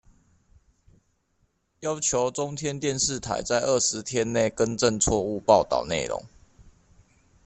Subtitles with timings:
[1.81, 6.23] 要求中天電視台在二十天內更正錯誤報導內容